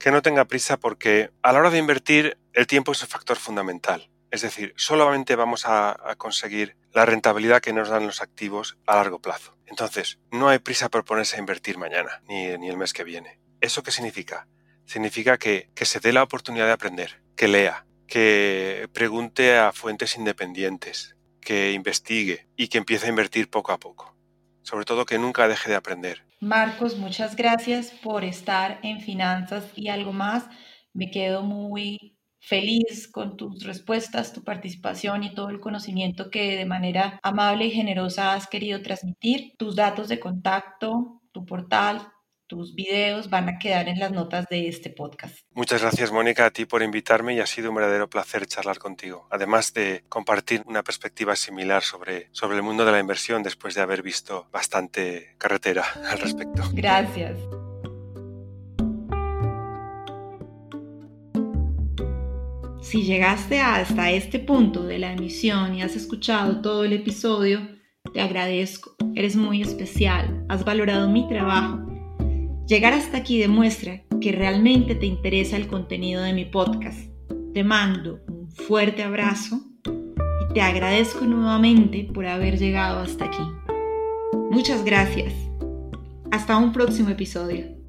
Que 0.00 0.10
no 0.10 0.20
tenga 0.20 0.46
prisa 0.46 0.78
porque 0.78 1.30
a 1.42 1.52
la 1.52 1.60
hora 1.60 1.70
de 1.70 1.78
invertir 1.78 2.36
el 2.52 2.66
tiempo 2.66 2.90
es 2.90 3.02
el 3.02 3.08
factor 3.08 3.36
fundamental. 3.36 4.10
Es 4.32 4.40
decir, 4.42 4.74
solamente 4.76 5.36
vamos 5.36 5.62
a, 5.64 5.96
conseguir 6.18 6.76
la 6.92 7.06
rentabilidad 7.06 7.60
que 7.60 7.72
nos 7.72 7.88
dan 7.88 8.08
los 8.08 8.20
activos 8.20 8.78
a 8.84 8.96
largo 8.96 9.20
plazo. 9.20 9.56
Entonces, 9.66 10.18
no 10.32 10.48
hay 10.48 10.58
prisa 10.58 10.88
por 10.88 11.04
ponerse 11.04 11.36
a 11.36 11.40
invertir 11.40 11.78
mañana, 11.78 12.20
ni, 12.26 12.58
ni 12.58 12.68
el 12.68 12.76
mes 12.76 12.92
que 12.92 13.04
viene. 13.04 13.38
¿Eso 13.60 13.84
qué 13.84 13.92
significa? 13.92 14.48
Significa 14.86 15.38
que, 15.38 15.70
que 15.76 15.84
se 15.84 16.00
dé 16.00 16.12
la 16.12 16.24
oportunidad 16.24 16.66
de 16.66 16.72
aprender, 16.72 17.22
que 17.36 17.46
lea, 17.46 17.86
que 18.08 18.88
pregunte 18.92 19.56
a 19.56 19.70
fuentes 19.70 20.16
independientes, 20.16 21.14
que 21.40 21.72
investigue 21.72 22.46
y 22.56 22.68
que 22.68 22.78
empiece 22.78 23.06
a 23.06 23.10
invertir 23.10 23.50
poco 23.50 23.72
a 23.72 23.78
poco. 23.78 24.14
Sobre 24.62 24.84
todo 24.84 25.06
que 25.06 25.18
nunca 25.18 25.48
deje 25.48 25.70
de 25.70 25.76
aprender. 25.76 26.24
Marcos, 26.40 26.96
muchas 26.96 27.36
gracias 27.36 27.90
por 27.90 28.24
estar 28.24 28.78
en 28.82 29.00
Finanzas 29.00 29.64
y 29.74 29.88
algo 29.88 30.12
más. 30.12 30.44
Me 30.92 31.10
quedo 31.10 31.42
muy 31.42 32.16
feliz 32.40 33.08
con 33.08 33.36
tus 33.36 33.64
respuestas, 33.64 34.32
tu 34.32 34.42
participación 34.42 35.22
y 35.22 35.34
todo 35.34 35.50
el 35.50 35.60
conocimiento 35.60 36.30
que 36.30 36.56
de 36.56 36.64
manera 36.64 37.20
amable 37.22 37.66
y 37.66 37.70
generosa 37.70 38.32
has 38.32 38.48
querido 38.48 38.82
transmitir. 38.82 39.52
Tus 39.58 39.76
datos 39.76 40.08
de 40.08 40.20
contacto, 40.20 41.20
tu 41.32 41.44
portal, 41.44 42.08
tus 42.50 42.74
videos 42.74 43.30
van 43.30 43.48
a 43.48 43.58
quedar 43.60 43.88
en 43.88 44.00
las 44.00 44.10
notas 44.10 44.44
de 44.50 44.66
este 44.66 44.90
podcast. 44.90 45.38
Muchas 45.54 45.82
gracias, 45.82 46.10
Mónica, 46.10 46.46
a 46.46 46.50
ti 46.50 46.64
por 46.64 46.82
invitarme 46.82 47.32
y 47.34 47.38
ha 47.38 47.46
sido 47.46 47.68
un 47.68 47.76
verdadero 47.76 48.10
placer 48.10 48.44
charlar 48.44 48.80
contigo. 48.80 49.28
Además 49.30 49.72
de 49.72 50.02
compartir 50.08 50.64
una 50.66 50.82
perspectiva 50.82 51.36
similar 51.36 51.84
sobre, 51.84 52.28
sobre 52.32 52.56
el 52.56 52.64
mundo 52.64 52.84
de 52.84 52.90
la 52.90 52.98
inversión 52.98 53.44
después 53.44 53.76
de 53.76 53.82
haber 53.82 54.02
visto 54.02 54.48
bastante 54.50 55.36
carretera 55.38 55.84
al 56.10 56.18
respecto. 56.18 56.64
Gracias. 56.72 57.38
Si 62.82 63.04
llegaste 63.04 63.60
hasta 63.60 64.10
este 64.10 64.40
punto 64.40 64.82
de 64.82 64.98
la 64.98 65.12
emisión 65.12 65.76
y 65.76 65.82
has 65.82 65.94
escuchado 65.94 66.60
todo 66.60 66.82
el 66.82 66.94
episodio, 66.94 67.60
te 68.12 68.20
agradezco. 68.20 68.96
Eres 69.14 69.36
muy 69.36 69.62
especial. 69.62 70.44
Has 70.48 70.64
valorado 70.64 71.08
mi 71.08 71.28
trabajo 71.28 71.89
Llegar 72.70 72.92
hasta 72.92 73.16
aquí 73.16 73.40
demuestra 73.40 74.04
que 74.20 74.30
realmente 74.30 74.94
te 74.94 75.04
interesa 75.04 75.56
el 75.56 75.66
contenido 75.66 76.22
de 76.22 76.32
mi 76.32 76.44
podcast. 76.44 77.00
Te 77.52 77.64
mando 77.64 78.20
un 78.28 78.48
fuerte 78.48 79.02
abrazo 79.02 79.60
y 79.84 80.54
te 80.54 80.60
agradezco 80.60 81.24
nuevamente 81.24 82.08
por 82.14 82.26
haber 82.26 82.60
llegado 82.60 83.00
hasta 83.00 83.24
aquí. 83.24 83.42
Muchas 84.52 84.84
gracias. 84.84 85.34
Hasta 86.30 86.58
un 86.58 86.72
próximo 86.72 87.08
episodio. 87.08 87.79